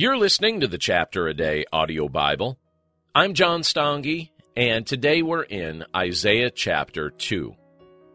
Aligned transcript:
You're 0.00 0.16
listening 0.16 0.60
to 0.60 0.68
the 0.68 0.78
Chapter 0.78 1.26
a 1.26 1.34
Day 1.34 1.64
audio 1.72 2.08
Bible. 2.08 2.56
I'm 3.16 3.34
John 3.34 3.62
Stange, 3.62 4.30
and 4.56 4.86
today 4.86 5.22
we're 5.22 5.42
in 5.42 5.84
Isaiah 5.92 6.52
chapter 6.52 7.10
2, 7.10 7.52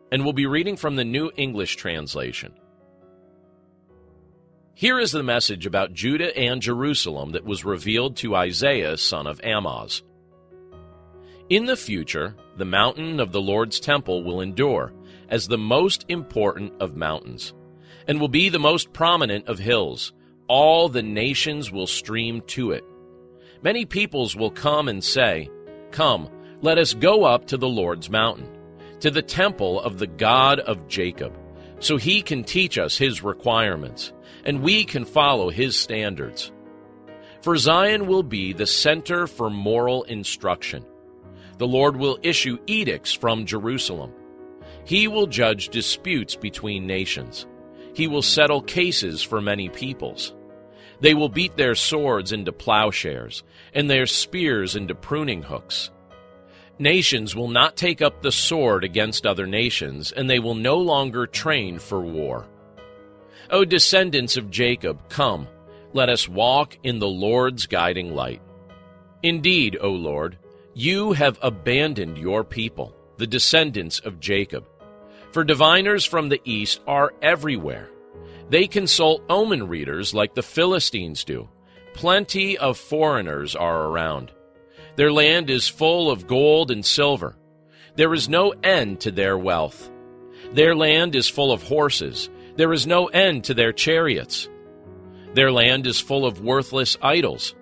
and 0.10 0.24
we'll 0.24 0.32
be 0.32 0.46
reading 0.46 0.78
from 0.78 0.96
the 0.96 1.04
New 1.04 1.30
English 1.36 1.76
Translation. 1.76 2.54
Here 4.74 4.98
is 4.98 5.12
the 5.12 5.24
message 5.24 5.66
about 5.66 5.92
Judah 5.92 6.34
and 6.38 6.62
Jerusalem 6.62 7.34
that 7.34 7.44
was 7.44 7.66
revealed 7.66 8.16
to 8.16 8.34
Isaiah, 8.34 8.96
son 8.96 9.28
of 9.28 9.42
Amoz. 9.44 10.04
In 11.50 11.66
the 11.66 11.76
future, 11.76 12.38
the 12.56 12.64
mountain 12.64 13.20
of 13.20 13.34
the 13.34 13.42
Lord's 13.42 13.82
temple 13.82 14.24
will 14.24 14.40
endure 14.40 14.94
as 15.28 15.50
the 15.50 15.58
most 15.58 16.06
important 16.08 16.72
of 16.82 16.96
mountains, 16.96 17.54
and 18.08 18.22
will 18.22 18.30
be 18.30 18.48
the 18.48 18.58
most 18.58 18.94
prominent 18.94 19.50
of 19.50 19.60
hills 19.60 20.14
all 20.48 20.90
the 20.90 21.04
nations 21.04 21.72
will 21.72 21.88
stream 21.88 22.42
to 22.48 22.72
it. 22.72 22.84
Many 23.62 23.86
peoples 23.86 24.36
will 24.36 24.52
come 24.52 24.88
and 24.88 25.04
say, 25.04 25.50
Come, 25.92 26.30
let 26.62 26.78
us 26.78 26.94
go 26.94 27.24
up 27.24 27.46
to 27.48 27.58
the 27.58 27.68
Lord's 27.68 28.10
mountain, 28.10 28.50
to 29.00 29.12
the 29.12 29.22
temple 29.22 29.80
of 29.82 30.00
the 30.00 30.08
God 30.08 30.60
of 30.60 30.88
Jacob, 30.88 31.38
so 31.80 31.98
he 31.98 32.22
can 32.22 32.44
teach 32.44 32.78
us 32.78 32.98
his 32.98 33.24
requirements, 33.24 34.12
and 34.46 34.62
we 34.62 34.84
can 34.84 35.06
follow 35.06 35.50
his 35.50 35.78
standards. 35.78 36.52
For 37.42 37.58
Zion 37.58 38.08
will 38.08 38.24
be 38.24 38.54
the 38.54 38.66
center 38.66 39.28
for 39.28 39.50
moral 39.50 40.04
instruction. 40.04 40.86
The 41.58 41.68
Lord 41.68 41.98
will 41.98 42.18
issue 42.24 42.58
edicts 42.68 43.14
from 43.14 43.46
Jerusalem. 43.46 44.12
He 44.86 45.08
will 45.08 45.28
judge 45.28 45.70
disputes 45.70 46.36
between 46.36 46.88
nations. 46.88 47.46
He 47.94 48.08
will 48.08 48.22
settle 48.22 48.62
cases 48.62 49.22
for 49.22 49.42
many 49.42 49.70
peoples. 49.70 50.34
They 51.00 51.14
will 51.14 51.30
beat 51.30 51.58
their 51.58 51.76
swords 51.76 52.32
into 52.32 52.52
plowshares, 52.52 53.44
and 53.74 53.90
their 53.90 54.06
spears 54.06 54.76
into 54.76 54.96
pruning 54.96 55.44
hooks. 55.44 55.92
Nations 56.80 57.36
will 57.36 57.50
not 57.50 57.76
take 57.76 58.02
up 58.02 58.22
the 58.22 58.32
sword 58.32 58.84
against 58.84 59.26
other 59.26 59.46
nations, 59.46 60.12
and 60.12 60.30
they 60.30 60.40
will 60.40 60.56
no 60.56 60.78
longer 60.78 61.28
train 61.28 61.78
for 61.78 62.02
war. 62.02 62.48
O 63.50 63.64
descendants 63.64 64.38
of 64.38 64.50
Jacob, 64.50 65.10
come, 65.10 65.48
let 65.94 66.10
us 66.10 66.28
walk 66.28 66.78
in 66.84 66.98
the 66.98 67.08
Lord's 67.08 67.68
guiding 67.68 68.16
light. 68.16 68.42
Indeed, 69.22 69.78
O 69.80 69.90
Lord, 69.90 70.40
you 70.74 71.14
have 71.14 71.38
abandoned 71.42 72.18
your 72.18 72.44
people, 72.44 72.96
the 73.18 73.28
descendants 73.28 74.00
of 74.00 74.20
Jacob. 74.20 74.66
For 75.34 75.44
diviners 75.44 76.06
from 76.06 76.30
the 76.30 76.40
east 76.46 76.82
are 76.86 77.12
everywhere. 77.20 77.90
They 78.50 78.68
consult 78.68 79.24
omen 79.30 79.68
readers 79.68 80.14
like 80.14 80.36
the 80.36 80.44
Philistines 80.44 81.24
do. 81.24 81.50
Plenty 81.96 82.56
of 82.56 82.78
foreigners 82.78 83.56
are 83.56 83.86
around. 83.86 84.32
Their 84.96 85.12
land 85.12 85.50
is 85.50 85.68
full 85.68 86.12
of 86.12 86.28
gold 86.28 86.70
and 86.70 86.86
silver. 86.86 87.36
There 87.96 88.14
is 88.14 88.30
no 88.30 88.52
end 88.64 89.00
to 89.02 89.12
their 89.12 89.36
wealth. 89.36 89.90
Their 90.52 90.76
land 90.76 91.16
is 91.16 91.28
full 91.28 91.52
of 91.52 91.64
horses. 91.64 92.30
There 92.56 92.72
is 92.72 92.86
no 92.86 93.08
end 93.08 93.46
to 93.46 93.56
their 93.56 93.74
chariots. 93.74 94.48
Their 95.34 95.52
land 95.52 95.88
is 95.88 96.00
full 96.00 96.28
of 96.28 96.42
worthless 96.42 96.96
idols. 97.02 97.56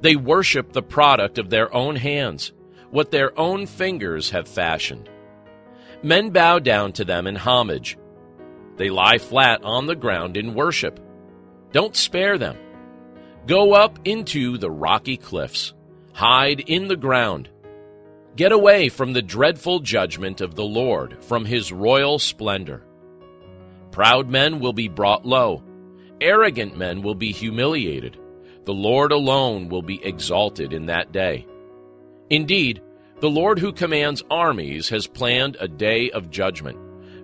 They 0.00 0.14
worship 0.14 0.72
the 0.72 0.82
product 0.82 1.38
of 1.38 1.50
their 1.50 1.74
own 1.74 1.96
hands, 1.96 2.52
what 2.90 3.10
their 3.10 3.36
own 3.36 3.66
fingers 3.66 4.30
have 4.30 4.46
fashioned. 4.46 5.10
Men 6.02 6.30
bow 6.30 6.58
down 6.58 6.92
to 6.92 7.04
them 7.04 7.26
in 7.26 7.36
homage. 7.36 7.96
They 8.76 8.90
lie 8.90 9.18
flat 9.18 9.64
on 9.64 9.86
the 9.86 9.96
ground 9.96 10.36
in 10.36 10.54
worship. 10.54 11.00
Don't 11.72 11.96
spare 11.96 12.38
them. 12.38 12.56
Go 13.46 13.72
up 13.72 13.98
into 14.04 14.58
the 14.58 14.70
rocky 14.70 15.16
cliffs. 15.16 15.72
Hide 16.12 16.60
in 16.60 16.88
the 16.88 16.96
ground. 16.96 17.48
Get 18.36 18.52
away 18.52 18.88
from 18.90 19.12
the 19.12 19.22
dreadful 19.22 19.80
judgment 19.80 20.40
of 20.40 20.54
the 20.54 20.64
Lord, 20.64 21.22
from 21.24 21.44
his 21.44 21.72
royal 21.72 22.18
splendor. 22.18 22.82
Proud 23.90 24.28
men 24.28 24.60
will 24.60 24.74
be 24.74 24.88
brought 24.88 25.24
low. 25.24 25.62
Arrogant 26.20 26.76
men 26.76 27.02
will 27.02 27.14
be 27.14 27.32
humiliated. 27.32 28.18
The 28.64 28.74
Lord 28.74 29.12
alone 29.12 29.68
will 29.68 29.82
be 29.82 30.04
exalted 30.04 30.72
in 30.72 30.86
that 30.86 31.12
day. 31.12 31.46
Indeed, 32.28 32.82
the 33.20 33.30
Lord 33.30 33.58
who 33.58 33.72
commands 33.72 34.22
armies 34.30 34.88
has 34.90 35.06
planned 35.06 35.56
a 35.58 35.68
day 35.68 36.10
of 36.10 36.30
judgment 36.30 36.78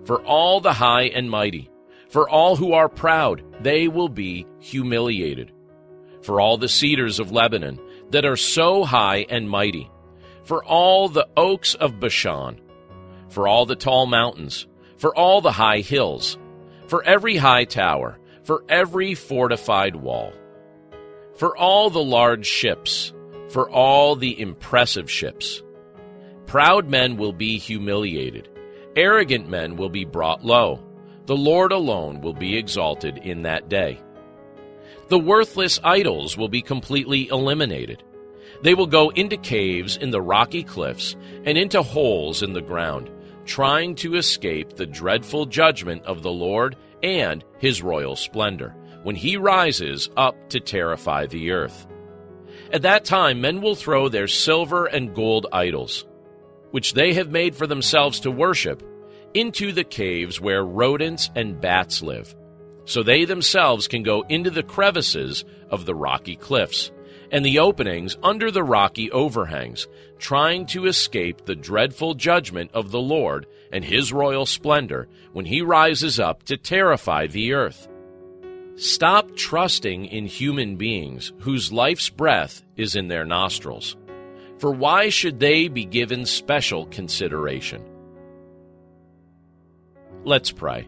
for 0.05 0.21
all 0.23 0.59
the 0.59 0.73
high 0.73 1.03
and 1.03 1.29
mighty. 1.29 1.69
For 2.09 2.29
all 2.29 2.55
who 2.55 2.73
are 2.73 2.89
proud, 2.89 3.43
they 3.61 3.87
will 3.87 4.09
be 4.09 4.45
humiliated. 4.59 5.51
For 6.21 6.39
all 6.39 6.57
the 6.57 6.69
cedars 6.69 7.19
of 7.19 7.31
Lebanon 7.31 7.79
that 8.11 8.25
are 8.25 8.37
so 8.37 8.83
high 8.83 9.25
and 9.29 9.49
mighty. 9.49 9.89
For 10.43 10.63
all 10.63 11.09
the 11.09 11.27
oaks 11.37 11.73
of 11.75 11.99
Bashan. 11.99 12.59
For 13.29 13.47
all 13.47 13.65
the 13.65 13.75
tall 13.75 14.05
mountains. 14.05 14.67
For 14.97 15.15
all 15.15 15.41
the 15.41 15.51
high 15.51 15.79
hills. 15.79 16.37
For 16.87 17.03
every 17.03 17.37
high 17.37 17.65
tower. 17.65 18.19
for 18.43 18.63
every 18.69 19.15
fortified 19.15 19.95
wall, 19.95 20.33
for 21.35 21.57
all 21.57 21.89
the 21.89 22.03
large 22.03 22.45
ships, 22.45 23.13
for 23.49 23.69
all 23.69 24.15
the 24.15 24.39
impressive 24.39 25.09
ships. 25.09 25.63
Proud 26.53 26.87
men 26.87 27.17
will 27.17 27.33
be 27.33 27.57
humiliated, 27.57 28.47
arrogant 28.95 29.49
men 29.49 29.75
will 29.75 29.89
be 29.89 30.05
brought 30.05 30.45
low. 30.45 30.83
The 31.25 31.35
Lord 31.35 31.71
alone 31.71 32.21
will 32.21 32.35
be 32.35 32.55
exalted 32.55 33.17
in 33.17 33.41
that 33.41 33.69
day. 33.69 33.99
The 35.07 35.17
worthless 35.17 35.79
idols 35.83 36.37
will 36.37 36.49
be 36.49 36.61
completely 36.61 37.27
eliminated. 37.29 38.03
They 38.61 38.75
will 38.75 38.85
go 38.85 39.09
into 39.09 39.35
caves 39.35 39.97
in 39.97 40.11
the 40.11 40.21
rocky 40.21 40.61
cliffs 40.61 41.15
and 41.43 41.57
into 41.57 41.81
holes 41.81 42.43
in 42.43 42.53
the 42.53 42.61
ground, 42.61 43.09
trying 43.45 43.95
to 43.95 44.13
escape 44.13 44.75
the 44.75 44.85
dreadful 44.85 45.47
judgment 45.47 46.05
of 46.05 46.21
the 46.21 46.31
Lord 46.31 46.75
and 47.01 47.43
his 47.57 47.81
royal 47.81 48.15
splendor 48.15 48.75
when 49.01 49.15
he 49.15 49.37
rises 49.37 50.07
up 50.15 50.35
to 50.49 50.59
terrify 50.59 51.25
the 51.25 51.49
earth. 51.49 51.87
At 52.71 52.83
that 52.83 53.05
time, 53.05 53.41
men 53.41 53.59
will 53.59 53.73
throw 53.73 54.07
their 54.07 54.27
silver 54.27 54.85
and 54.85 55.15
gold 55.15 55.47
idols, 55.51 56.05
which 56.73 56.93
they 56.93 57.13
have 57.13 57.29
made 57.29 57.55
for 57.55 57.67
themselves 57.67 58.19
to 58.19 58.31
worship, 58.31 58.81
into 59.35 59.71
the 59.71 59.83
caves 59.83 60.41
where 60.41 60.65
rodents 60.65 61.29
and 61.35 61.61
bats 61.61 62.01
live, 62.01 62.33
so 62.85 63.03
they 63.03 63.25
themselves 63.25 63.87
can 63.87 64.01
go 64.01 64.23
into 64.23 64.49
the 64.49 64.63
crevices 64.63 65.45
of 65.69 65.85
the 65.85 65.93
rocky 65.93 66.35
cliffs 66.35 66.91
and 67.31 67.45
the 67.45 67.59
openings 67.59 68.17
under 68.23 68.49
the 68.49 68.63
rocky 68.63 69.11
overhangs, 69.11 69.87
trying 70.17 70.65
to 70.65 70.87
escape 70.87 71.45
the 71.45 71.55
dreadful 71.55 72.15
judgment 72.15 72.71
of 72.73 72.89
the 72.89 72.99
Lord 72.99 73.45
and 73.71 73.85
his 73.85 74.11
royal 74.11 74.47
splendor 74.47 75.07
when 75.31 75.45
he 75.45 75.61
rises 75.61 76.19
up 76.19 76.41
to 76.43 76.57
terrify 76.57 77.27
the 77.27 77.53
earth. 77.53 77.87
Stop 78.77 79.35
trusting 79.35 80.05
in 80.05 80.25
human 80.25 80.75
beings 80.75 81.33
whose 81.41 81.71
life's 81.71 82.09
breath 82.09 82.63
is 82.75 82.95
in 82.95 83.09
their 83.09 83.25
nostrils. 83.25 83.95
For 84.63 84.71
why 84.71 85.09
should 85.09 85.41
they 85.41 85.67
be 85.67 85.83
given 85.83 86.25
special 86.25 86.85
consideration? 86.85 87.83
Let's 90.23 90.53
pray. 90.53 90.87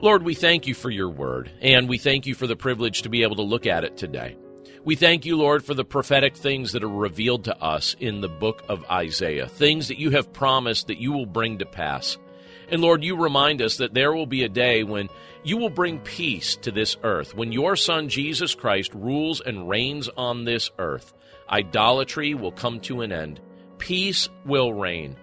Lord, 0.00 0.24
we 0.24 0.34
thank 0.34 0.66
you 0.66 0.74
for 0.74 0.90
your 0.90 1.08
word, 1.08 1.48
and 1.62 1.88
we 1.88 1.96
thank 1.96 2.26
you 2.26 2.34
for 2.34 2.48
the 2.48 2.56
privilege 2.56 3.02
to 3.02 3.08
be 3.08 3.22
able 3.22 3.36
to 3.36 3.42
look 3.42 3.68
at 3.68 3.84
it 3.84 3.96
today. 3.96 4.36
We 4.84 4.96
thank 4.96 5.24
you, 5.24 5.36
Lord, 5.36 5.64
for 5.64 5.74
the 5.74 5.84
prophetic 5.84 6.34
things 6.34 6.72
that 6.72 6.82
are 6.82 6.88
revealed 6.88 7.44
to 7.44 7.56
us 7.62 7.94
in 8.00 8.20
the 8.20 8.28
book 8.28 8.64
of 8.68 8.84
Isaiah, 8.90 9.46
things 9.46 9.86
that 9.86 10.00
you 10.00 10.10
have 10.10 10.32
promised 10.32 10.88
that 10.88 10.98
you 10.98 11.12
will 11.12 11.24
bring 11.24 11.58
to 11.58 11.66
pass. 11.66 12.18
And 12.68 12.82
Lord, 12.82 13.04
you 13.04 13.16
remind 13.16 13.62
us 13.62 13.76
that 13.76 13.94
there 13.94 14.12
will 14.12 14.26
be 14.26 14.42
a 14.42 14.48
day 14.48 14.82
when 14.82 15.08
you 15.44 15.56
will 15.56 15.70
bring 15.70 16.00
peace 16.00 16.56
to 16.56 16.72
this 16.72 16.96
earth, 17.04 17.34
when 17.34 17.52
your 17.52 17.76
Son 17.76 18.08
Jesus 18.08 18.54
Christ 18.54 18.92
rules 18.94 19.40
and 19.40 19.68
reigns 19.68 20.08
on 20.16 20.44
this 20.44 20.70
earth. 20.78 21.12
Idolatry 21.48 22.34
will 22.34 22.50
come 22.50 22.80
to 22.80 23.02
an 23.02 23.12
end, 23.12 23.40
peace 23.78 24.28
will 24.44 24.72
reign. 24.72 25.16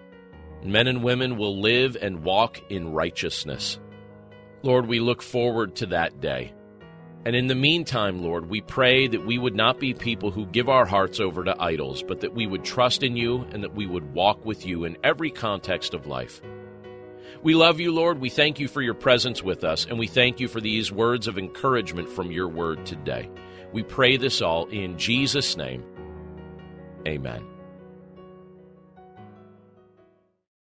Men 0.62 0.86
and 0.86 1.04
women 1.04 1.36
will 1.36 1.60
live 1.60 1.94
and 2.00 2.24
walk 2.24 2.62
in 2.70 2.92
righteousness. 2.92 3.78
Lord, 4.62 4.86
we 4.86 4.98
look 4.98 5.20
forward 5.20 5.76
to 5.76 5.86
that 5.86 6.22
day. 6.22 6.54
And 7.26 7.36
in 7.36 7.46
the 7.48 7.54
meantime, 7.54 8.22
Lord, 8.22 8.48
we 8.48 8.62
pray 8.62 9.06
that 9.06 9.26
we 9.26 9.36
would 9.36 9.54
not 9.54 9.78
be 9.78 9.92
people 9.92 10.30
who 10.30 10.46
give 10.46 10.70
our 10.70 10.86
hearts 10.86 11.20
over 11.20 11.44
to 11.44 11.62
idols, 11.62 12.02
but 12.02 12.20
that 12.20 12.34
we 12.34 12.46
would 12.46 12.64
trust 12.64 13.02
in 13.02 13.16
you 13.16 13.46
and 13.52 13.62
that 13.62 13.74
we 13.74 13.84
would 13.86 14.14
walk 14.14 14.44
with 14.46 14.66
you 14.66 14.84
in 14.84 14.96
every 15.04 15.30
context 15.30 15.92
of 15.92 16.06
life. 16.06 16.40
We 17.42 17.54
love 17.54 17.80
you, 17.80 17.92
Lord. 17.92 18.20
We 18.20 18.30
thank 18.30 18.58
you 18.58 18.68
for 18.68 18.82
your 18.82 18.94
presence 18.94 19.42
with 19.42 19.64
us, 19.64 19.86
and 19.86 19.98
we 19.98 20.06
thank 20.06 20.40
you 20.40 20.48
for 20.48 20.60
these 20.60 20.90
words 20.90 21.26
of 21.26 21.38
encouragement 21.38 22.08
from 22.08 22.30
your 22.30 22.48
word 22.48 22.86
today. 22.86 23.28
We 23.72 23.82
pray 23.82 24.16
this 24.16 24.40
all 24.40 24.66
in 24.66 24.98
Jesus' 24.98 25.56
name. 25.56 25.84
Amen. 27.06 27.44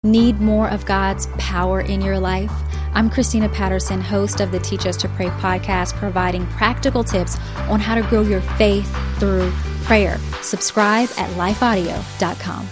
Need 0.06 0.42
more 0.42 0.68
of 0.70 0.86
God's 0.86 1.28
power 1.38 1.80
in 1.80 2.02
your 2.02 2.20
life? 2.20 2.52
I'm 2.94 3.10
Christina 3.10 3.48
Patterson, 3.48 4.02
host 4.02 4.42
of 4.42 4.52
the 4.52 4.60
Teach 4.60 4.86
Us 4.86 4.98
to 4.98 5.08
Pray 5.08 5.28
podcast, 5.28 5.94
providing 5.94 6.46
practical 6.48 7.06
tips 7.06 7.38
on 7.70 7.80
how 7.80 7.96
to 7.96 8.02
grow 8.02 8.22
your 8.22 8.42
faith 8.42 8.94
through 9.18 9.50
prayer. 9.86 10.18
Subscribe 10.42 11.08
at 11.18 11.30
lifeaudio.com. 11.38 12.68